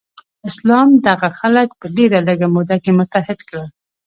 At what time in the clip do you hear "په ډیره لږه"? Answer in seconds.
1.79-2.47